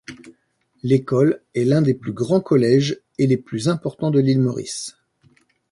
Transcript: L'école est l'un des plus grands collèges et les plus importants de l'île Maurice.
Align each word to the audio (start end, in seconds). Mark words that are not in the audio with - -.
L'école 0.81 1.43
est 1.53 1.63
l'un 1.63 1.83
des 1.83 1.93
plus 1.93 2.11
grands 2.11 2.41
collèges 2.41 2.99
et 3.19 3.27
les 3.27 3.37
plus 3.37 3.69
importants 3.69 4.09
de 4.09 4.19
l'île 4.19 4.41
Maurice. 4.41 4.95